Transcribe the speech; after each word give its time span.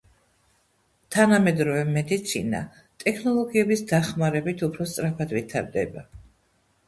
თანამედროვე 1.15 1.81
მედიცინა 1.97 2.61
ტექნოლოგიების 3.03 3.85
დახმარებით 3.93 4.63
უფრო 4.69 4.87
სწრაფად 4.93 5.35
ვითარდება. 5.39 6.07